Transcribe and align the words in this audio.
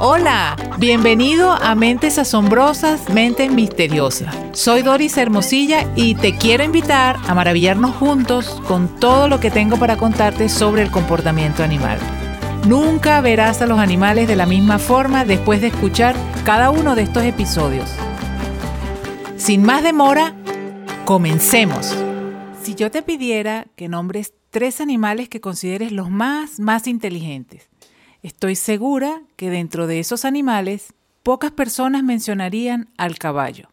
Hola, 0.00 0.54
bienvenido 0.78 1.50
a 1.50 1.74
Mentes 1.74 2.20
Asombrosas, 2.20 3.08
Mentes 3.08 3.50
Misteriosas. 3.50 4.32
Soy 4.52 4.82
Doris 4.82 5.16
Hermosilla 5.16 5.92
y 5.96 6.14
te 6.14 6.36
quiero 6.36 6.62
invitar 6.62 7.16
a 7.26 7.34
maravillarnos 7.34 7.96
juntos 7.96 8.62
con 8.68 9.00
todo 9.00 9.26
lo 9.26 9.40
que 9.40 9.50
tengo 9.50 9.76
para 9.76 9.96
contarte 9.96 10.48
sobre 10.48 10.82
el 10.82 10.92
comportamiento 10.92 11.64
animal. 11.64 11.98
Nunca 12.68 13.20
verás 13.20 13.60
a 13.60 13.66
los 13.66 13.80
animales 13.80 14.28
de 14.28 14.36
la 14.36 14.46
misma 14.46 14.78
forma 14.78 15.24
después 15.24 15.60
de 15.60 15.66
escuchar 15.66 16.14
cada 16.44 16.70
uno 16.70 16.94
de 16.94 17.02
estos 17.02 17.24
episodios. 17.24 17.90
Sin 19.36 19.64
más 19.64 19.82
demora, 19.82 20.32
comencemos. 21.06 21.92
Si 22.62 22.76
yo 22.76 22.92
te 22.92 23.02
pidiera 23.02 23.66
que 23.74 23.88
nombres 23.88 24.32
tres 24.50 24.80
animales 24.80 25.28
que 25.28 25.40
consideres 25.40 25.90
los 25.90 26.08
más, 26.08 26.60
más 26.60 26.86
inteligentes, 26.86 27.68
estoy 28.22 28.56
segura 28.56 29.22
que 29.36 29.50
dentro 29.50 29.86
de 29.86 30.00
esos 30.00 30.24
animales 30.24 30.94
pocas 31.22 31.50
personas 31.50 32.02
mencionarían 32.02 32.88
al 32.96 33.18
caballo. 33.18 33.68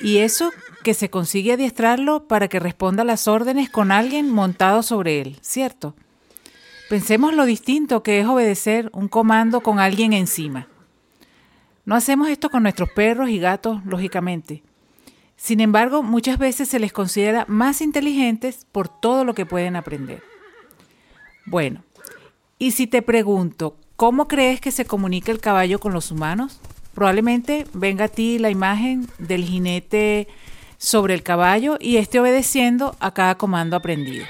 Y 0.00 0.18
eso 0.18 0.52
que 0.82 0.94
se 0.94 1.10
consigue 1.10 1.54
adiestrarlo 1.54 2.28
para 2.28 2.48
que 2.48 2.60
responda 2.60 3.02
a 3.02 3.06
las 3.06 3.26
órdenes 3.28 3.70
con 3.70 3.90
alguien 3.90 4.30
montado 4.30 4.82
sobre 4.82 5.20
él, 5.20 5.38
¿cierto? 5.40 5.94
Pensemos 6.88 7.34
lo 7.34 7.44
distinto 7.46 8.02
que 8.02 8.20
es 8.20 8.26
obedecer 8.26 8.90
un 8.92 9.08
comando 9.08 9.60
con 9.60 9.80
alguien 9.80 10.12
encima. 10.12 10.68
No 11.84 11.94
hacemos 11.94 12.28
esto 12.28 12.50
con 12.50 12.62
nuestros 12.62 12.90
perros 12.90 13.30
y 13.30 13.38
gatos, 13.38 13.84
lógicamente. 13.84 14.62
Sin 15.36 15.60
embargo, 15.60 16.02
muchas 16.02 16.38
veces 16.38 16.68
se 16.68 16.78
les 16.78 16.92
considera 16.92 17.44
más 17.48 17.80
inteligentes 17.80 18.66
por 18.70 18.88
todo 18.88 19.24
lo 19.24 19.34
que 19.34 19.46
pueden 19.46 19.76
aprender. 19.76 20.22
Bueno, 21.44 21.82
y 22.58 22.70
si 22.70 22.86
te 22.86 23.02
pregunto, 23.02 23.76
¿cómo 23.96 24.28
crees 24.28 24.60
que 24.60 24.70
se 24.70 24.84
comunica 24.84 25.32
el 25.32 25.40
caballo 25.40 25.78
con 25.78 25.92
los 25.92 26.10
humanos? 26.10 26.60
Probablemente 26.94 27.66
venga 27.74 28.06
a 28.06 28.08
ti 28.08 28.38
la 28.38 28.48
imagen 28.48 29.06
del 29.18 29.44
jinete 29.44 30.28
sobre 30.78 31.14
el 31.14 31.22
caballo 31.22 31.76
y 31.80 31.98
esté 31.98 32.20
obedeciendo 32.20 32.96
a 33.00 33.12
cada 33.12 33.36
comando 33.36 33.76
aprendido. 33.76 34.24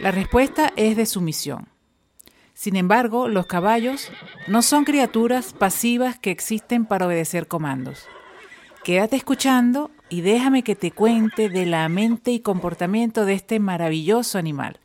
La 0.00 0.10
respuesta 0.10 0.72
es 0.76 0.96
de 0.96 1.06
sumisión. 1.06 1.68
Sin 2.54 2.76
embargo, 2.76 3.28
los 3.28 3.46
caballos 3.46 4.10
no 4.46 4.62
son 4.62 4.84
criaturas 4.84 5.52
pasivas 5.52 6.18
que 6.18 6.30
existen 6.30 6.86
para 6.86 7.06
obedecer 7.06 7.48
comandos. 7.48 8.06
Quédate 8.84 9.16
escuchando 9.16 9.90
y 10.08 10.20
déjame 10.20 10.62
que 10.62 10.76
te 10.76 10.90
cuente 10.90 11.48
de 11.48 11.66
la 11.66 11.88
mente 11.88 12.30
y 12.30 12.40
comportamiento 12.40 13.24
de 13.24 13.34
este 13.34 13.58
maravilloso 13.60 14.38
animal. 14.38 14.78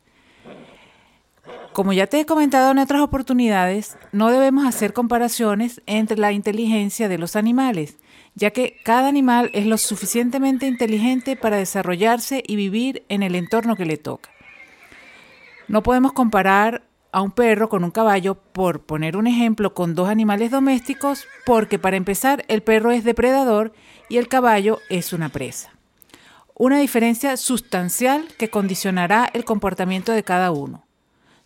Como 1.80 1.94
ya 1.94 2.06
te 2.06 2.20
he 2.20 2.26
comentado 2.26 2.72
en 2.72 2.78
otras 2.78 3.00
oportunidades, 3.00 3.96
no 4.12 4.28
debemos 4.28 4.66
hacer 4.66 4.92
comparaciones 4.92 5.80
entre 5.86 6.18
la 6.18 6.30
inteligencia 6.30 7.08
de 7.08 7.16
los 7.16 7.36
animales, 7.36 7.96
ya 8.34 8.50
que 8.50 8.76
cada 8.84 9.08
animal 9.08 9.48
es 9.54 9.64
lo 9.64 9.78
suficientemente 9.78 10.66
inteligente 10.66 11.36
para 11.36 11.56
desarrollarse 11.56 12.42
y 12.46 12.56
vivir 12.56 13.06
en 13.08 13.22
el 13.22 13.34
entorno 13.34 13.76
que 13.76 13.86
le 13.86 13.96
toca. 13.96 14.28
No 15.68 15.82
podemos 15.82 16.12
comparar 16.12 16.82
a 17.12 17.22
un 17.22 17.30
perro 17.30 17.70
con 17.70 17.82
un 17.82 17.92
caballo, 17.92 18.34
por 18.34 18.82
poner 18.82 19.16
un 19.16 19.26
ejemplo, 19.26 19.72
con 19.72 19.94
dos 19.94 20.10
animales 20.10 20.50
domésticos, 20.50 21.26
porque 21.46 21.78
para 21.78 21.96
empezar 21.96 22.44
el 22.48 22.62
perro 22.62 22.90
es 22.90 23.04
depredador 23.04 23.72
y 24.10 24.18
el 24.18 24.28
caballo 24.28 24.80
es 24.90 25.14
una 25.14 25.30
presa. 25.30 25.72
Una 26.54 26.78
diferencia 26.78 27.38
sustancial 27.38 28.28
que 28.36 28.50
condicionará 28.50 29.30
el 29.32 29.46
comportamiento 29.46 30.12
de 30.12 30.24
cada 30.24 30.50
uno. 30.50 30.84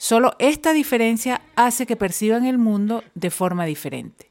Solo 0.04 0.36
esta 0.38 0.74
diferencia 0.74 1.40
hace 1.56 1.86
que 1.86 1.96
perciban 1.96 2.44
el 2.44 2.58
mundo 2.58 3.02
de 3.14 3.30
forma 3.30 3.64
diferente. 3.64 4.30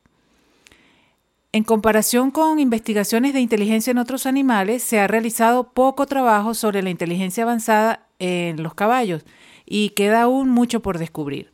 En 1.51 1.63
comparación 1.63 2.29
con 2.29 2.59
investigaciones 2.59 3.33
de 3.33 3.39
inteligencia 3.39 3.89
en 3.89 3.97
otros 3.97 4.27
animales, 4.27 4.83
se 4.83 4.99
ha 4.99 5.07
realizado 5.07 5.73
poco 5.73 6.05
trabajo 6.05 6.53
sobre 6.53 6.83
la 6.83 6.91
inteligencia 6.91 7.41
avanzada 7.41 8.05
en 8.19 8.61
los 8.61 8.75
caballos, 8.75 9.25
y 9.65 9.89
queda 9.89 10.21
aún 10.21 10.49
mucho 10.49 10.83
por 10.83 10.99
descubrir. 10.99 11.51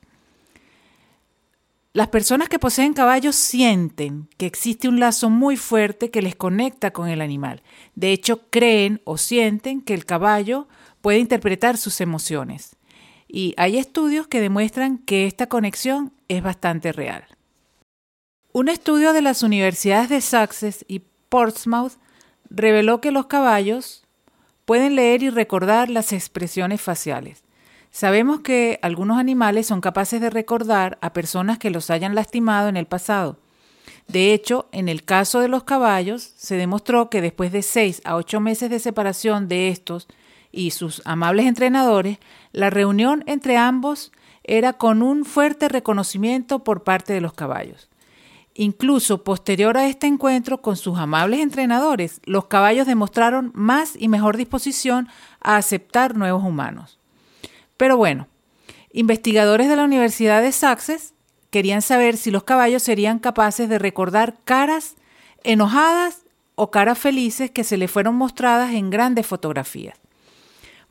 Las 1.94 2.10
personas 2.10 2.50
que 2.50 2.60
poseen 2.60 2.92
caballos 2.92 3.38
sienten 3.38 4.28
que 4.36 4.48
existe 4.48 4.90
un 4.90 5.00
lazo 5.00 5.30
muy 5.30 5.56
fuerte 5.56 6.12
que 6.12 6.22
les 6.22 6.36
conecta 6.36 6.92
con 6.92 7.08
el 7.08 7.22
animal. 7.22 7.64
De 7.96 8.12
hecho, 8.12 8.42
creen 8.50 9.00
o 9.06 9.18
sienten 9.18 9.80
que 9.80 9.94
el 9.94 10.04
caballo 10.04 10.68
puede 11.00 11.20
interpretar 11.20 11.78
sus 11.78 12.02
emociones. 12.02 12.76
Y 13.32 13.54
hay 13.58 13.78
estudios 13.78 14.28
que 14.28 14.42
demuestran 14.42 14.98
que 14.98 15.28
esta 15.28 15.48
conexión 15.48 16.12
es 16.28 16.42
bastante 16.42 16.92
real. 16.92 17.26
Un 18.52 18.68
estudio 18.68 19.14
de 19.14 19.22
las 19.22 19.44
universidades 19.44 20.10
de 20.10 20.20
Sussex 20.20 20.84
y 20.88 21.04
Portsmouth 21.30 21.94
reveló 22.50 23.00
que 23.00 23.12
los 23.12 23.28
caballos 23.28 24.04
pueden 24.66 24.96
leer 24.96 25.22
y 25.22 25.30
recordar 25.30 25.92
las 25.92 26.12
expresiones 26.12 26.82
faciales. 26.82 27.44
Sabemos 27.92 28.42
que 28.42 28.80
algunos 28.82 29.20
animales 29.20 29.68
son 29.68 29.80
capaces 29.80 30.20
de 30.22 30.32
recordar 30.32 30.98
a 31.02 31.14
personas 31.14 31.60
que 31.60 31.70
los 31.70 31.92
hayan 31.92 32.16
lastimado 32.16 32.68
en 32.68 32.78
el 32.78 32.88
pasado. 32.88 33.38
De 34.08 34.34
hecho, 34.34 34.68
en 34.72 34.90
el 34.90 35.06
caso 35.06 35.40
de 35.40 35.48
los 35.48 35.64
caballos, 35.64 36.34
se 36.36 36.56
demostró 36.56 37.12
que 37.12 37.22
después 37.22 37.52
de 37.52 37.62
seis 37.62 38.02
a 38.06 38.16
ocho 38.16 38.40
meses 38.40 38.72
de 38.72 38.80
separación 38.80 39.48
de 39.48 39.70
estos 39.70 40.08
y 40.52 40.72
sus 40.72 41.02
amables 41.06 41.46
entrenadores, 41.46 42.18
la 42.52 42.70
reunión 42.70 43.24
entre 43.28 43.58
ambos 43.58 44.12
era 44.44 44.74
con 44.74 45.02
un 45.02 45.26
fuerte 45.26 45.70
reconocimiento 45.70 46.64
por 46.64 46.84
parte 46.84 47.14
de 47.14 47.22
los 47.22 47.34
caballos. 47.34 47.90
Incluso 48.56 49.24
posterior 49.24 49.78
a 49.78 49.88
este 49.88 50.08
encuentro 50.08 50.62
con 50.62 50.76
sus 50.76 50.98
amables 50.98 51.40
entrenadores, 51.40 52.20
los 52.26 52.48
caballos 52.48 52.88
demostraron 52.88 53.52
más 53.54 53.94
y 53.98 54.08
mejor 54.08 54.38
disposición 54.38 55.08
a 55.40 55.56
aceptar 55.56 56.16
nuevos 56.16 56.44
humanos. 56.44 57.00
Pero 57.78 57.96
bueno, 57.96 58.28
investigadores 58.92 59.70
de 59.70 59.76
la 59.76 59.84
Universidad 59.84 60.42
de 60.42 60.52
Sussex 60.52 61.14
querían 61.52 61.82
saber 61.82 62.18
si 62.18 62.32
los 62.32 62.44
caballos 62.44 62.84
serían 62.84 63.20
capaces 63.20 63.70
de 63.70 63.80
recordar 63.80 64.36
caras 64.44 64.96
enojadas 65.44 66.26
o 66.56 66.72
caras 66.72 66.98
felices 66.98 67.52
que 67.52 67.64
se 67.64 67.78
le 67.78 67.88
fueron 67.88 68.16
mostradas 68.16 68.74
en 68.74 68.90
grandes 68.90 69.26
fotografías. 69.26 69.98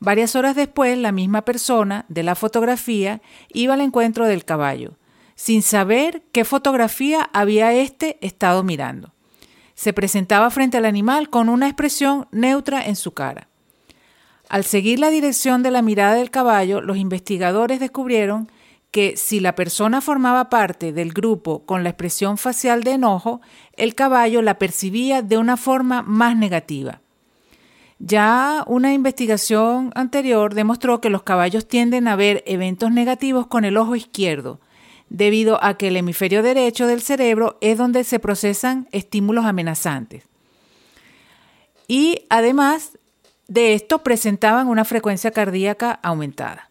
Varias 0.01 0.37
horas 0.37 0.55
después, 0.55 0.97
la 0.97 1.13
misma 1.13 1.43
persona 1.43 2.05
de 2.09 2.23
la 2.23 2.35
fotografía 2.35 3.21
iba 3.53 3.75
al 3.75 3.81
encuentro 3.81 4.27
del 4.27 4.45
caballo, 4.45 4.97
sin 5.35 5.63
saber 5.63 6.23
qué 6.33 6.45
fotografía 6.45 7.29
había 7.33 7.73
éste 7.73 8.19
estado 8.21 8.63
mirando. 8.63 9.13
Se 9.75 9.93
presentaba 9.93 10.51
frente 10.51 10.77
al 10.77 10.85
animal 10.85 11.31
con 11.31 11.49
una 11.49 11.67
expresión 11.67 12.27
neutra 12.31 12.85
en 12.85 12.97
su 12.97 13.13
cara. 13.13 13.49
Al 14.49 14.65
seguir 14.65 14.99
la 14.99 15.11
dirección 15.11 15.63
de 15.63 15.71
la 15.71 15.83
mirada 15.83 16.15
del 16.15 16.31
caballo, 16.31 16.81
los 16.81 16.97
investigadores 16.97 17.81
descubrieron 17.81 18.51
que 18.91 19.17
si 19.17 19.41
la 19.41 19.55
persona 19.55 20.01
formaba 20.01 20.49
parte 20.49 20.93
del 20.93 21.13
grupo 21.13 21.67
con 21.67 21.83
la 21.83 21.91
expresión 21.91 22.39
facial 22.39 22.83
de 22.83 22.93
enojo, 22.93 23.41
el 23.77 23.95
caballo 23.95 24.41
la 24.43 24.59
percibía 24.59 25.23
de 25.23 25.37
una 25.37 25.57
forma 25.57 26.03
más 26.03 26.37
negativa. 26.37 27.03
Ya 27.99 28.65
una 28.67 28.93
investigación 28.93 29.91
anterior 29.95 30.55
demostró 30.55 31.01
que 31.01 31.11
los 31.11 31.25
caballos 31.25 31.67
tienden 31.67 32.07
a 32.07 32.17
ver 32.17 32.45
eventos 32.47 32.93
negativos 32.93 33.49
con 33.49 33.65
el 33.65 33.77
ojo 33.77 33.97
izquierdo, 33.97 34.61
debido 35.09 35.63
a 35.65 35.75
que 35.75 35.89
el 35.89 35.97
hemisferio 35.97 36.43
derecho 36.43 36.87
del 36.87 37.03
cerebro 37.03 37.59
es 37.61 37.77
donde 37.77 38.05
se 38.05 38.21
procesan 38.21 38.89
estímulos 38.93 39.47
amenazantes. 39.47 40.29
Y 41.89 42.27
además, 42.29 42.99
de 43.49 43.75
esto 43.75 44.03
presentaban 44.03 44.69
una 44.69 44.85
frecuencia 44.85 45.31
cardíaca 45.31 45.99
aumentada. 46.03 46.71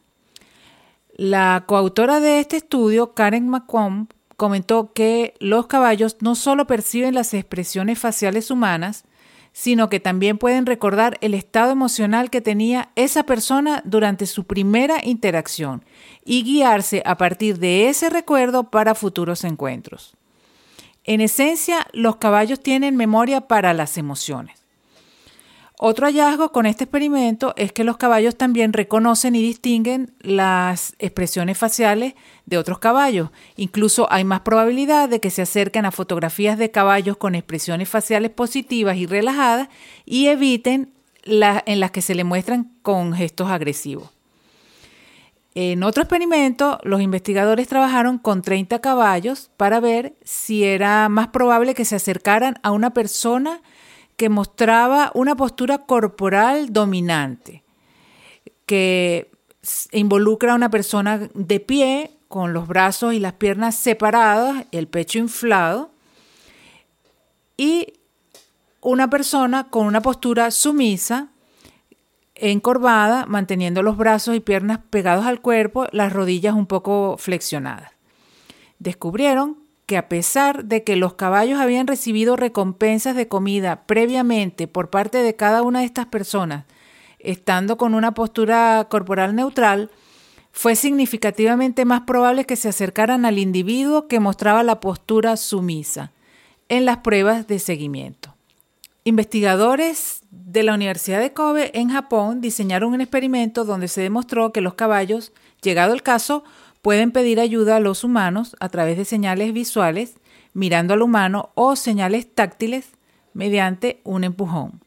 La 1.16 1.64
coautora 1.66 2.20
de 2.20 2.40
este 2.40 2.58
estudio, 2.58 3.16
Karen 3.16 3.50
McComb, 3.50 4.08
comentó 4.38 4.94
que 4.94 5.34
los 5.40 5.66
caballos 5.66 6.18
no 6.22 6.36
solo 6.36 6.68
perciben 6.68 7.16
las 7.16 7.34
expresiones 7.34 7.98
faciales 7.98 8.52
humanas, 8.52 9.04
sino 9.58 9.90
que 9.90 10.00
también 10.00 10.38
pueden 10.38 10.68
recordar 10.68 11.18
el 11.20 11.34
estado 11.34 11.72
emocional 11.72 12.30
que 12.30 12.42
tenía 12.42 12.92
esa 12.96 13.24
persona 13.24 13.82
durante 13.86 14.28
su 14.28 14.44
primera 14.44 15.04
interacción 15.04 15.84
y 16.24 16.44
guiarse 16.44 17.02
a 17.08 17.18
partir 17.18 17.58
de 17.58 17.90
ese 17.90 18.12
recuerdo 18.12 18.70
para 18.70 18.94
futuros 18.94 19.44
encuentros. 19.44 20.16
En 21.06 21.22
esencia, 21.22 21.88
los 21.92 22.18
caballos 22.18 22.62
tienen 22.62 22.96
memoria 22.98 23.48
para 23.48 23.74
las 23.74 23.98
emociones. 23.98 24.57
Otro 25.80 26.08
hallazgo 26.08 26.52
con 26.52 26.66
este 26.66 26.86
experimento 26.86 27.54
es 27.56 27.72
que 27.72 27.84
los 27.84 27.98
caballos 27.98 28.36
también 28.36 28.74
reconocen 28.74 29.36
y 29.36 29.44
distinguen 29.44 30.16
las 30.22 30.96
expresiones 30.98 31.56
faciales 31.56 32.16
de 32.48 32.58
otros 32.58 32.80
caballos. 32.80 33.30
Incluso 33.58 34.12
hay 34.12 34.24
más 34.24 34.40
probabilidad 34.40 35.08
de 35.08 35.20
que 35.20 35.30
se 35.30 35.44
acerquen 35.44 35.86
a 35.86 35.92
fotografías 35.92 36.58
de 36.58 36.72
caballos 36.72 37.18
con 37.18 37.36
expresiones 37.36 37.88
faciales 37.88 38.32
positivas 38.32 38.98
y 38.98 39.06
relajadas 39.06 39.70
y 40.04 40.28
eviten 40.28 40.94
las 41.24 41.62
en 41.68 41.80
las 41.80 41.92
que 41.92 42.02
se 42.02 42.16
le 42.16 42.24
muestran 42.24 42.72
con 42.82 43.14
gestos 43.14 43.52
agresivos. 43.52 44.10
En 45.54 45.84
otro 45.84 46.04
experimento, 46.04 46.80
los 46.84 47.02
investigadores 47.02 47.68
trabajaron 47.68 48.18
con 48.18 48.42
30 48.42 48.80
caballos 48.80 49.52
para 49.58 49.80
ver 49.80 50.16
si 50.24 50.64
era 50.64 51.08
más 51.10 51.28
probable 51.28 51.76
que 51.76 51.86
se 51.86 51.96
acercaran 51.96 52.56
a 52.64 52.72
una 52.72 52.94
persona 52.94 53.62
que 54.18 54.30
mostraba 54.30 55.12
una 55.14 55.36
postura 55.36 55.86
corporal 55.86 56.74
dominante, 56.74 57.64
que 58.66 59.32
involucra 59.92 60.54
a 60.54 60.56
una 60.56 60.70
persona 60.70 61.30
de 61.34 61.60
pie, 61.60 62.12
con 62.28 62.52
los 62.52 62.68
brazos 62.68 63.14
y 63.14 63.20
las 63.20 63.34
piernas 63.34 63.76
separados, 63.76 64.58
el 64.72 64.88
pecho 64.88 65.20
inflado, 65.20 65.92
y 67.56 67.94
una 68.82 69.10
persona 69.10 69.70
con 69.70 69.86
una 69.86 70.02
postura 70.02 70.52
sumisa, 70.52 71.30
encorvada, 72.36 73.26
manteniendo 73.26 73.82
los 73.82 73.98
brazos 73.98 74.36
y 74.36 74.40
piernas 74.40 74.80
pegados 74.90 75.26
al 75.26 75.42
cuerpo, 75.42 75.88
las 75.92 76.12
rodillas 76.12 76.54
un 76.54 76.68
poco 76.68 77.18
flexionadas. 77.18 77.92
Descubrieron 78.80 79.67
que 79.88 79.98
a 79.98 80.10
pesar 80.10 80.66
de 80.66 80.84
que 80.84 80.98
los 80.98 81.14
caballos 81.14 81.60
habían 81.60 81.88
recibido 81.88 82.36
recompensas 82.36 83.16
de 83.16 83.30
comida 83.30 83.88
previamente 83.88 84.68
por 84.68 84.90
parte 84.90 85.20
de 85.20 85.36
cada 85.36 85.64
una 85.64 85.80
de 85.80 85.86
estas 85.86 86.06
personas, 86.06 86.66
estando 87.20 87.78
con 87.78 87.96
una 87.96 88.14
postura 88.14 88.86
corporal 88.90 89.34
neutral, 89.34 89.90
fue 90.52 90.76
significativamente 90.76 91.86
más 91.86 92.02
probable 92.02 92.46
que 92.46 92.58
se 92.58 92.68
acercaran 92.68 93.26
al 93.26 93.40
individuo 93.40 94.08
que 94.08 94.20
mostraba 94.20 94.62
la 94.62 94.82
postura 94.82 95.38
sumisa 95.38 96.12
en 96.68 96.86
las 96.86 96.98
pruebas 96.98 97.48
de 97.48 97.60
seguimiento. 97.60 98.36
Investigadores 99.06 100.20
de 100.32 100.64
la 100.64 100.74
Universidad 100.74 101.22
de 101.22 101.32
Kobe 101.32 101.72
en 101.80 101.90
Japón 101.92 102.42
diseñaron 102.42 102.94
un 102.94 103.00
experimento 103.00 103.64
donde 103.64 103.88
se 103.88 104.02
demostró 104.02 104.52
que 104.52 104.60
los 104.60 104.74
caballos, 104.74 105.32
llegado 105.62 105.94
el 105.94 106.04
caso, 106.04 106.44
pueden 106.82 107.12
pedir 107.12 107.40
ayuda 107.40 107.78
a 107.78 107.80
los 107.80 108.04
humanos 108.04 108.56
a 108.60 108.70
través 108.70 108.98
de 108.98 109.06
señales 109.06 109.54
visuales, 109.54 110.16
mirando 110.54 110.94
al 110.94 111.02
humano 111.02 111.52
o 111.56 111.76
señales 111.76 112.34
táctiles 112.34 112.90
mediante 113.34 114.02
un 114.04 114.24
empujón. 114.24 114.82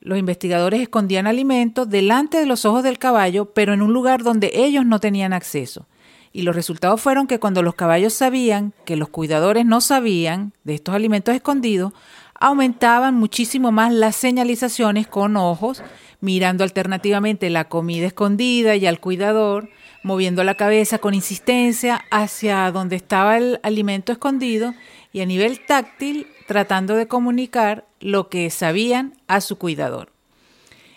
Los 0.00 0.18
investigadores 0.18 0.80
escondían 0.80 1.26
alimentos 1.26 1.88
delante 1.88 2.38
de 2.38 2.46
los 2.46 2.64
ojos 2.64 2.82
del 2.82 2.98
caballo, 2.98 3.46
pero 3.46 3.72
en 3.72 3.82
un 3.82 3.92
lugar 3.92 4.22
donde 4.22 4.52
ellos 4.54 4.86
no 4.86 5.00
tenían 5.00 5.32
acceso. 5.32 5.86
Y 6.32 6.42
los 6.42 6.54
resultados 6.54 7.00
fueron 7.00 7.26
que 7.26 7.40
cuando 7.40 7.62
los 7.62 7.74
caballos 7.74 8.12
sabían 8.12 8.72
que 8.84 8.94
los 8.94 9.08
cuidadores 9.08 9.64
no 9.64 9.80
sabían 9.80 10.52
de 10.64 10.74
estos 10.74 10.94
alimentos 10.94 11.34
escondidos, 11.34 11.92
aumentaban 12.40 13.14
muchísimo 13.14 13.72
más 13.72 13.92
las 13.92 14.16
señalizaciones 14.16 15.06
con 15.06 15.36
ojos, 15.36 15.82
mirando 16.20 16.64
alternativamente 16.64 17.50
la 17.50 17.68
comida 17.68 18.06
escondida 18.06 18.76
y 18.76 18.86
al 18.86 19.00
cuidador, 19.00 19.70
moviendo 20.02 20.44
la 20.44 20.54
cabeza 20.54 20.98
con 20.98 21.14
insistencia 21.14 22.04
hacia 22.10 22.70
donde 22.70 22.96
estaba 22.96 23.36
el 23.38 23.60
alimento 23.62 24.12
escondido 24.12 24.74
y 25.12 25.20
a 25.20 25.26
nivel 25.26 25.64
táctil 25.66 26.26
tratando 26.46 26.94
de 26.94 27.08
comunicar 27.08 27.84
lo 28.00 28.28
que 28.28 28.50
sabían 28.50 29.14
a 29.26 29.40
su 29.40 29.58
cuidador. 29.58 30.12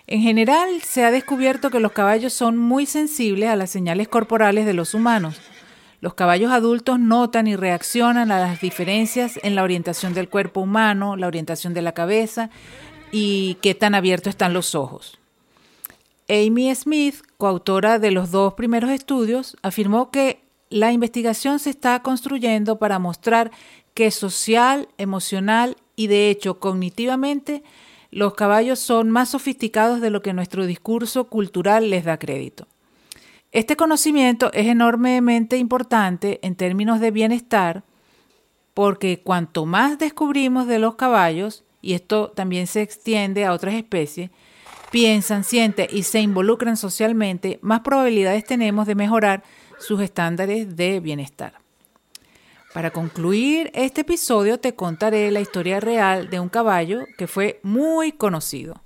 En 0.07 0.21
general, 0.21 0.81
se 0.81 1.05
ha 1.05 1.11
descubierto 1.11 1.69
que 1.69 1.79
los 1.79 1.91
caballos 1.91 2.33
son 2.33 2.57
muy 2.57 2.85
sensibles 2.85 3.49
a 3.49 3.55
las 3.55 3.69
señales 3.69 4.07
corporales 4.07 4.65
de 4.65 4.73
los 4.73 4.93
humanos 4.93 5.39
los 6.01 6.13
caballos 6.13 6.51
adultos 6.51 6.99
notan 6.99 7.47
y 7.47 7.55
reaccionan 7.55 8.31
a 8.31 8.39
las 8.39 8.61
diferencias 8.61 9.39
en 9.43 9.55
la 9.55 9.63
orientación 9.63 10.13
del 10.13 10.29
cuerpo 10.29 10.61
humano, 10.61 11.15
la 11.15 11.27
orientación 11.27 11.73
de 11.73 11.81
la 11.81 11.93
cabeza 11.93 12.49
y 13.11 13.57
qué 13.61 13.75
tan 13.75 13.95
abiertos 13.95 14.31
están 14.31 14.53
los 14.53 14.75
ojos. 14.75 15.19
Amy 16.29 16.73
Smith, 16.75 17.15
coautora 17.37 17.99
de 17.99 18.11
los 18.11 18.31
dos 18.31 18.53
primeros 18.53 18.91
estudios, 18.91 19.57
afirmó 19.61 20.11
que 20.11 20.41
la 20.69 20.91
investigación 20.91 21.59
se 21.59 21.71
está 21.71 22.01
construyendo 22.01 22.77
para 22.77 22.99
mostrar 22.99 23.51
que 23.95 24.11
social, 24.11 24.87
emocional 24.97 25.75
y 25.95 26.07
de 26.07 26.29
hecho 26.29 26.59
cognitivamente 26.59 27.63
los 28.11 28.35
caballos 28.35 28.79
son 28.79 29.09
más 29.09 29.29
sofisticados 29.29 30.01
de 30.01 30.09
lo 30.11 30.21
que 30.21 30.33
nuestro 30.33 30.65
discurso 30.65 31.25
cultural 31.25 31.89
les 31.89 32.05
da 32.05 32.17
crédito. 32.17 32.67
Este 33.51 33.75
conocimiento 33.75 34.51
es 34.53 34.67
enormemente 34.67 35.57
importante 35.57 36.39
en 36.43 36.55
términos 36.55 36.99
de 36.99 37.09
bienestar 37.09 37.83
porque 38.75 39.21
cuanto 39.23 39.65
más 39.65 39.97
descubrimos 39.97 40.67
de 40.67 40.77
los 40.77 40.95
caballos, 40.95 41.63
y 41.81 41.93
esto 41.93 42.29
también 42.29 42.67
se 42.67 42.83
extiende 42.83 43.45
a 43.45 43.53
otras 43.53 43.73
especies, 43.73 44.29
piensan, 44.91 45.43
sienten 45.43 45.87
y 45.91 46.03
se 46.03 46.21
involucran 46.21 46.77
socialmente, 46.77 47.57
más 47.63 47.81
probabilidades 47.81 48.45
tenemos 48.45 48.85
de 48.85 48.95
mejorar 48.95 49.43
sus 49.79 49.99
estándares 49.99 50.75
de 50.75 50.99
bienestar. 50.99 51.53
Para 52.73 52.91
concluir 52.91 53.71
este 53.73 54.01
episodio 54.01 54.59
te 54.59 54.75
contaré 54.75 55.31
la 55.31 55.41
historia 55.41 55.79
real 55.79 56.29
de 56.29 56.39
un 56.39 56.49
caballo 56.49 56.99
que 57.17 57.25
fue 57.25 57.59
muy 57.63 58.11
conocido 58.11 58.79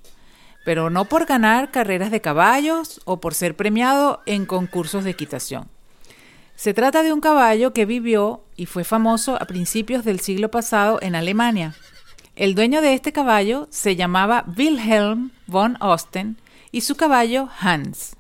pero 0.63 0.89
no 0.89 1.05
por 1.05 1.25
ganar 1.25 1.71
carreras 1.71 2.11
de 2.11 2.21
caballos 2.21 3.01
o 3.05 3.19
por 3.19 3.33
ser 3.33 3.55
premiado 3.55 4.21
en 4.25 4.45
concursos 4.45 5.03
de 5.03 5.11
equitación. 5.11 5.67
Se 6.55 6.73
trata 6.73 7.03
de 7.03 7.11
un 7.11 7.21
caballo 7.21 7.73
que 7.73 7.85
vivió 7.85 8.43
y 8.55 8.67
fue 8.67 8.83
famoso 8.83 9.35
a 9.41 9.45
principios 9.45 10.05
del 10.05 10.19
siglo 10.19 10.51
pasado 10.51 10.99
en 11.01 11.15
Alemania. 11.15 11.75
El 12.35 12.55
dueño 12.55 12.81
de 12.81 12.93
este 12.93 13.11
caballo 13.11 13.67
se 13.69 13.95
llamaba 13.95 14.45
Wilhelm 14.57 15.31
von 15.47 15.77
Osten 15.81 16.37
y 16.71 16.81
su 16.81 16.95
caballo 16.95 17.49
Hans. 17.59 18.15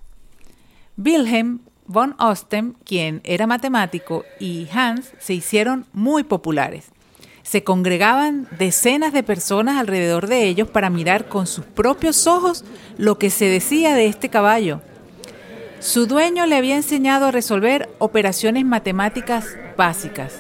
Wilhelm 0.97 1.61
von 1.85 2.15
Osten, 2.19 2.75
quien 2.83 3.21
era 3.23 3.47
matemático, 3.47 4.25
y 4.39 4.67
Hans 4.73 5.11
se 5.19 5.33
hicieron 5.33 5.85
muy 5.93 6.23
populares 6.23 6.92
se 7.43 7.63
congregaban 7.63 8.47
decenas 8.57 9.13
de 9.13 9.21
personas 9.21 9.77
alrededor 9.77 10.27
de 10.27 10.47
ellos 10.47 10.69
para 10.69 10.89
mirar 10.89 11.27
con 11.27 11.45
sus 11.45 11.65
propios 11.65 12.25
ojos 12.25 12.63
lo 12.97 13.19
que 13.19 13.29
se 13.29 13.45
decía 13.45 13.93
de 13.93 14.07
este 14.07 14.29
caballo. 14.29 14.81
Su 15.79 16.07
dueño 16.07 16.45
le 16.45 16.55
había 16.55 16.77
enseñado 16.77 17.27
a 17.27 17.31
resolver 17.31 17.89
operaciones 17.99 18.65
matemáticas 18.65 19.45
básicas. 19.77 20.33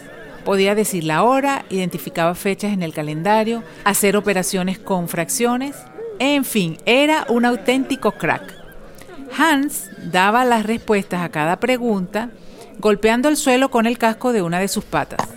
Podía 0.45 0.73
decir 0.75 1.03
la 1.03 1.23
hora, 1.23 1.65
identificaba 1.69 2.33
fechas 2.35 2.71
en 2.71 2.81
el 2.81 2.93
calendario, 2.93 3.63
hacer 3.83 4.15
operaciones 4.15 4.79
con 4.79 5.09
fracciones, 5.09 5.75
en 6.19 6.45
fin, 6.45 6.77
era 6.85 7.25
un 7.27 7.43
auténtico 7.43 8.13
crack. 8.13 8.53
Hans 9.37 9.89
daba 10.11 10.45
las 10.45 10.65
respuestas 10.65 11.21
a 11.21 11.29
cada 11.29 11.59
pregunta 11.59 12.29
golpeando 12.79 13.29
el 13.29 13.37
suelo 13.37 13.69
con 13.69 13.85
el 13.85 13.97
casco 13.97 14.31
de 14.31 14.41
una 14.41 14.59
de 14.59 14.67
sus 14.67 14.83
patas. 14.83 15.32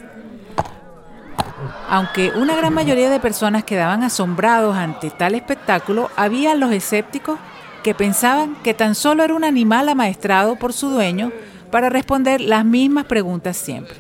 Aunque 1.89 2.33
una 2.33 2.57
gran 2.57 2.75
mayoría 2.75 3.11
de 3.11 3.21
personas 3.21 3.63
quedaban 3.63 4.03
asombrados 4.03 4.77
ante 4.77 5.11
tal 5.11 5.35
espectáculo, 5.35 6.11
había 6.17 6.55
los 6.57 6.73
escépticos 6.73 7.39
que 7.85 7.95
pensaban 7.95 8.57
que 8.65 8.75
tan 8.75 8.97
solo 8.97 9.23
era 9.23 9.35
un 9.35 9.45
animal 9.45 9.89
amaestrado 9.89 10.57
por 10.57 10.73
su 10.73 10.89
dueño 10.91 11.31
para 11.71 11.89
responder 11.89 12.41
las 12.41 12.65
mismas 12.65 13.05
preguntas 13.05 13.57
siempre. 13.57 13.97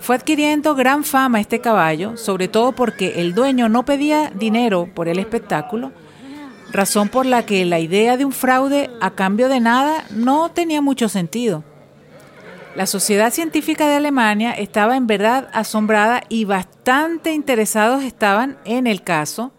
Fue 0.00 0.14
adquiriendo 0.14 0.76
gran 0.76 1.02
fama 1.02 1.40
este 1.40 1.60
caballo, 1.60 2.16
sobre 2.16 2.46
todo 2.46 2.72
porque 2.72 3.20
el 3.22 3.34
dueño 3.34 3.68
no 3.68 3.84
pedía 3.84 4.30
dinero 4.34 4.88
por 4.94 5.08
el 5.08 5.18
espectáculo, 5.18 5.90
razón 6.70 7.08
por 7.08 7.26
la 7.26 7.44
que 7.44 7.64
la 7.64 7.80
idea 7.80 8.16
de 8.16 8.24
un 8.24 8.32
fraude 8.32 8.90
a 9.00 9.10
cambio 9.12 9.48
de 9.48 9.60
nada 9.60 10.04
no 10.10 10.50
tenía 10.50 10.80
mucho 10.80 11.08
sentido. 11.08 11.64
La 12.76 12.86
Sociedad 12.86 13.32
Científica 13.32 13.86
de 13.86 13.94
Alemania 13.94 14.50
estaba 14.50 14.96
en 14.96 15.06
verdad 15.06 15.48
asombrada 15.52 16.24
y 16.28 16.44
bastante 16.44 17.32
interesados 17.32 18.02
estaban 18.02 18.58
en 18.64 18.88
el 18.88 19.04
caso, 19.04 19.52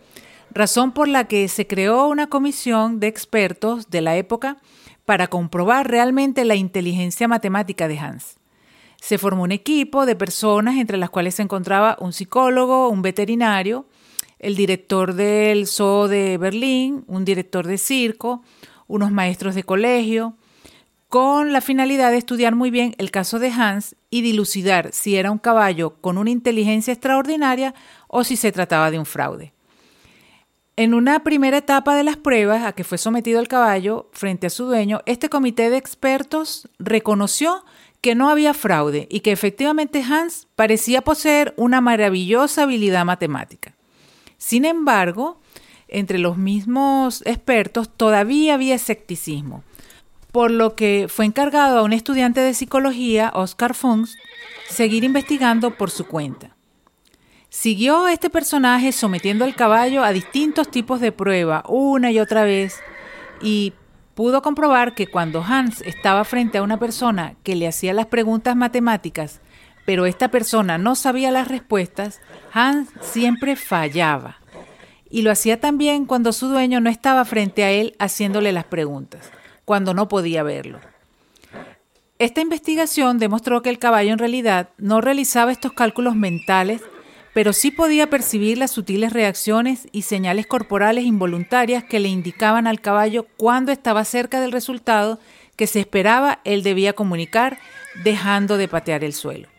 razón 0.52 0.92
por 0.92 1.08
la 1.08 1.26
que 1.26 1.48
se 1.48 1.66
creó 1.66 2.10
una 2.10 2.28
comisión 2.28 3.00
de 3.00 3.08
expertos 3.08 3.90
de 3.90 4.02
la 4.02 4.18
época 4.18 4.58
para 5.06 5.28
comprobar 5.28 5.90
realmente 5.90 6.44
la 6.44 6.56
inteligencia 6.56 7.30
matemática 7.30 7.88
de 7.88 8.00
Hans. 8.00 8.36
Se 9.00 9.18
formó 9.18 9.44
un 9.44 9.54
equipo 9.54 10.06
de 10.06 10.18
personas 10.18 10.76
entre 10.76 10.98
las 10.98 11.10
cuales 11.10 11.36
se 11.36 11.44
encontraba 11.44 11.96
un 12.02 12.12
psicólogo, 12.12 12.90
un 12.90 13.02
veterinario, 13.02 13.86
el 14.40 14.58
director 14.58 15.14
del 15.14 15.68
Zoo 15.68 16.10
de 16.10 16.38
Berlín, 16.38 17.06
un 17.08 17.24
director 17.24 17.66
de 17.66 17.78
circo, 17.78 18.44
unos 18.88 19.12
maestros 19.14 19.56
de 19.56 19.64
colegio, 19.64 20.36
con 21.16 21.54
la 21.54 21.62
finalidad 21.62 22.12
de 22.12 22.18
estudiar 22.18 22.56
muy 22.56 22.72
bien 22.72 22.94
el 22.98 23.10
caso 23.10 23.40
de 23.40 23.48
Hans 23.50 23.96
y 24.10 24.22
dilucidar 24.22 24.90
si 24.92 25.16
era 25.16 25.32
un 25.32 25.38
caballo 25.38 25.96
con 26.02 26.18
una 26.18 26.30
inteligencia 26.30 26.92
extraordinaria 26.92 27.74
o 28.10 28.26
si 28.26 28.36
se 28.36 28.52
trataba 28.52 28.92
de 28.92 29.00
un 29.00 29.06
fraude. 29.06 29.54
En 30.76 30.94
una 30.94 31.24
primera 31.24 31.56
etapa 31.56 31.96
de 31.96 32.04
las 32.04 32.18
pruebas 32.18 32.66
a 32.66 32.74
que 32.74 32.84
fue 32.84 32.98
sometido 32.98 33.40
el 33.40 33.48
caballo 33.48 34.10
frente 34.12 34.48
a 34.48 34.50
su 34.50 34.66
dueño, 34.66 35.04
este 35.06 35.30
comité 35.30 35.70
de 35.70 35.78
expertos 35.78 36.68
reconoció 36.80 37.64
que 38.02 38.14
no 38.14 38.30
había 38.30 38.54
fraude 38.54 39.08
y 39.10 39.22
que 39.22 39.32
efectivamente 39.32 40.04
Hans 40.04 40.50
parecía 40.58 41.02
poseer 41.02 41.54
una 41.56 41.80
maravillosa 41.80 42.64
habilidad 42.64 43.06
matemática. 43.06 43.74
Sin 44.38 44.66
embargo, 44.66 45.40
entre 45.88 46.20
los 46.20 46.38
mismos 46.38 47.24
expertos 47.26 47.90
todavía 47.96 48.56
había 48.56 48.76
escepticismo 48.76 49.64
por 50.36 50.52
lo 50.52 50.76
que 50.76 51.08
fue 51.08 51.24
encargado 51.24 51.80
a 51.80 51.84
un 51.84 51.94
estudiante 51.94 52.42
de 52.42 52.54
psicología, 52.54 53.32
Oscar 53.36 53.74
Funks, 53.74 54.18
seguir 54.68 55.06
investigando 55.06 55.78
por 55.78 55.90
su 55.90 56.08
cuenta. 56.08 56.58
Siguió 57.48 58.10
este 58.10 58.30
personaje 58.30 58.92
sometiendo 58.92 59.46
al 59.46 59.56
caballo 59.56 60.04
a 60.04 60.12
distintos 60.12 60.70
tipos 60.70 61.00
de 61.00 61.14
prueba 61.14 61.64
una 61.70 62.12
y 62.12 62.20
otra 62.20 62.44
vez 62.44 62.82
y 63.42 63.72
pudo 64.14 64.42
comprobar 64.42 64.94
que 64.94 65.08
cuando 65.08 65.42
Hans 65.42 65.80
estaba 65.84 66.26
frente 66.26 66.58
a 66.58 66.64
una 66.64 66.80
persona 66.80 67.36
que 67.44 67.56
le 67.56 67.70
hacía 67.70 67.94
las 67.94 68.08
preguntas 68.08 68.58
matemáticas, 68.58 69.40
pero 69.86 70.06
esta 70.06 70.32
persona 70.32 70.78
no 70.78 70.96
sabía 70.96 71.32
las 71.32 71.48
respuestas, 71.48 72.20
Hans 72.52 72.90
siempre 73.00 73.56
fallaba. 73.56 74.42
Y 75.10 75.22
lo 75.22 75.32
hacía 75.32 75.62
también 75.62 76.06
cuando 76.06 76.34
su 76.34 76.50
dueño 76.50 76.82
no 76.82 76.90
estaba 76.90 77.24
frente 77.24 77.64
a 77.64 77.72
él 77.72 77.96
haciéndole 78.00 78.52
las 78.52 78.66
preguntas, 78.66 79.32
cuando 79.66 79.94
no 79.94 80.08
podía 80.08 80.44
verlo. 80.44 80.80
Esta 82.18 82.40
investigación 82.40 83.20
demostró 83.20 83.62
que 83.62 83.70
el 83.70 83.80
caballo 83.80 84.14
en 84.14 84.20
realidad 84.20 84.70
no 84.78 85.02
realizaba 85.02 85.52
estos 85.52 85.74
cálculos 85.74 86.16
mentales, 86.16 86.82
pero 87.34 87.52
sí 87.52 87.72
podía 87.72 88.10
percibir 88.10 88.58
las 88.58 88.72
sutiles 88.72 89.12
reacciones 89.12 89.90
y 89.92 90.04
señales 90.04 90.48
corporales 90.48 91.04
involuntarias 91.04 91.84
que 91.84 92.00
le 92.00 92.08
indicaban 92.08 92.68
al 92.68 92.80
caballo 92.80 93.28
cuando 93.36 93.74
estaba 93.74 94.06
cerca 94.06 94.40
del 94.40 94.54
resultado 94.54 95.20
que 95.58 95.68
se 95.68 95.82
esperaba 95.82 96.40
él 96.46 96.64
debía 96.64 96.94
comunicar, 96.94 97.58
dejando 98.04 98.58
de 98.58 98.70
patear 98.70 99.04
el 99.04 99.14
suelo. 99.14 99.50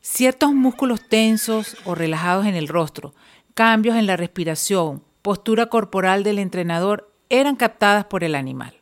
Ciertos 0.00 0.52
músculos 0.52 1.08
tensos 1.08 1.76
o 1.84 1.94
relajados 1.94 2.46
en 2.46 2.56
el 2.56 2.68
rostro, 2.68 3.14
cambios 3.54 3.96
en 3.96 4.06
la 4.06 4.16
respiración, 4.16 5.02
postura 5.22 5.66
corporal 5.66 6.22
del 6.22 6.38
entrenador 6.38 7.12
eran 7.28 7.56
captadas 7.56 8.04
por 8.04 8.24
el 8.24 8.34
animal. 8.34 8.80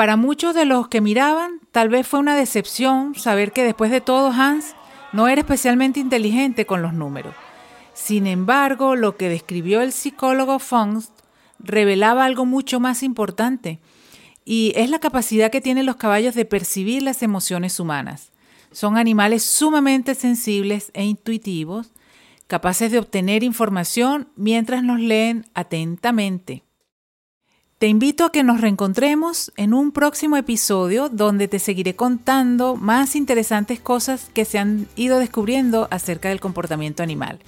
Para 0.00 0.16
muchos 0.16 0.54
de 0.54 0.64
los 0.64 0.88
que 0.88 1.02
miraban, 1.02 1.60
tal 1.72 1.90
vez 1.90 2.06
fue 2.06 2.20
una 2.20 2.34
decepción 2.34 3.14
saber 3.14 3.52
que 3.52 3.64
después 3.64 3.90
de 3.90 4.00
todo 4.00 4.30
Hans 4.30 4.74
no 5.12 5.28
era 5.28 5.42
especialmente 5.42 6.00
inteligente 6.00 6.64
con 6.64 6.80
los 6.80 6.94
números. 6.94 7.34
Sin 7.92 8.26
embargo, 8.26 8.96
lo 8.96 9.18
que 9.18 9.28
describió 9.28 9.82
el 9.82 9.92
psicólogo 9.92 10.58
Fons 10.58 11.12
revelaba 11.58 12.24
algo 12.24 12.46
mucho 12.46 12.80
más 12.80 13.02
importante, 13.02 13.78
y 14.42 14.72
es 14.74 14.88
la 14.88 15.00
capacidad 15.00 15.50
que 15.50 15.60
tienen 15.60 15.84
los 15.84 15.96
caballos 15.96 16.34
de 16.34 16.46
percibir 16.46 17.02
las 17.02 17.22
emociones 17.22 17.78
humanas. 17.78 18.32
Son 18.72 18.96
animales 18.96 19.42
sumamente 19.42 20.14
sensibles 20.14 20.90
e 20.94 21.04
intuitivos, 21.04 21.92
capaces 22.46 22.90
de 22.90 23.00
obtener 23.00 23.42
información 23.42 24.30
mientras 24.34 24.82
nos 24.82 24.98
leen 24.98 25.44
atentamente. 25.52 26.64
Te 27.80 27.86
invito 27.86 28.26
a 28.26 28.30
que 28.30 28.42
nos 28.42 28.60
reencontremos 28.60 29.52
en 29.56 29.72
un 29.72 29.90
próximo 29.90 30.36
episodio 30.36 31.08
donde 31.08 31.48
te 31.48 31.58
seguiré 31.58 31.96
contando 31.96 32.76
más 32.76 33.16
interesantes 33.16 33.80
cosas 33.80 34.28
que 34.34 34.44
se 34.44 34.58
han 34.58 34.86
ido 34.96 35.18
descubriendo 35.18 35.88
acerca 35.90 36.28
del 36.28 36.40
comportamiento 36.40 37.02
animal. 37.02 37.38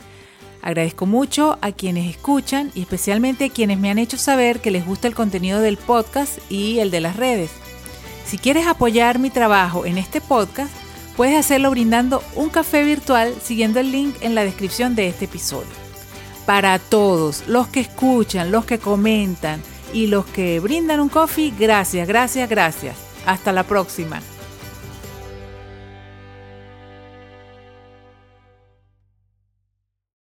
Agradezco 0.62 1.04
mucho 1.04 1.58
a 1.60 1.72
quienes 1.72 2.08
escuchan 2.08 2.72
y 2.74 2.80
especialmente 2.80 3.44
a 3.44 3.48
quienes 3.50 3.78
me 3.78 3.90
han 3.90 3.98
hecho 3.98 4.16
saber 4.16 4.60
que 4.62 4.70
les 4.70 4.86
gusta 4.86 5.06
el 5.06 5.14
contenido 5.14 5.60
del 5.60 5.76
podcast 5.76 6.38
y 6.50 6.78
el 6.78 6.90
de 6.90 7.02
las 7.02 7.16
redes. 7.16 7.50
Si 8.24 8.38
quieres 8.38 8.66
apoyar 8.66 9.18
mi 9.18 9.28
trabajo 9.28 9.84
en 9.84 9.98
este 9.98 10.22
podcast, 10.22 10.72
puedes 11.14 11.38
hacerlo 11.38 11.70
brindando 11.70 12.22
un 12.36 12.48
café 12.48 12.84
virtual 12.84 13.34
siguiendo 13.42 13.80
el 13.80 13.92
link 13.92 14.16
en 14.22 14.34
la 14.34 14.44
descripción 14.44 14.94
de 14.94 15.08
este 15.08 15.26
episodio. 15.26 15.68
Para 16.46 16.78
todos 16.78 17.46
los 17.48 17.68
que 17.68 17.80
escuchan, 17.80 18.50
los 18.50 18.64
que 18.64 18.78
comentan, 18.78 19.60
y 19.92 20.06
los 20.06 20.24
que 20.26 20.60
brindan 20.60 21.00
un 21.00 21.08
coffee, 21.08 21.52
gracias, 21.58 22.08
gracias, 22.08 22.48
gracias. 22.48 22.96
Hasta 23.26 23.52
la 23.52 23.64
próxima. 23.64 24.20